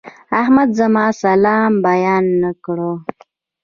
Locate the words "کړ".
2.63-2.77